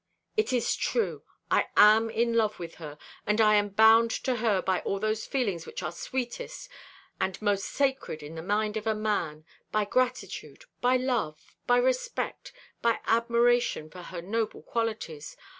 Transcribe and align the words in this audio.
"It 0.35 0.51
is 0.51 0.75
true. 0.75 1.21
I 1.51 1.67
am 1.77 2.09
in 2.09 2.33
love 2.33 2.57
with 2.57 2.77
her; 2.81 2.97
and 3.27 3.39
I 3.39 3.53
am 3.53 3.69
bound 3.69 4.09
to 4.25 4.37
her 4.37 4.59
by 4.59 4.79
all 4.79 4.97
those 4.97 5.27
feelings 5.27 5.67
which 5.67 5.83
are 5.83 5.91
sweetest 5.91 6.69
and 7.19 7.39
most 7.39 7.65
sacred 7.65 8.23
in 8.23 8.33
the 8.33 8.41
mind 8.41 8.77
of 8.77 8.87
a 8.87 8.95
man 8.95 9.45
by 9.71 9.85
gratitude, 9.85 10.65
by 10.81 10.97
love, 10.97 11.55
by 11.67 11.77
respect, 11.77 12.51
by 12.81 12.99
admiration 13.05 13.91
for 13.91 14.01
her 14.01 14.23
noble 14.23 14.63
qualities. 14.63 15.37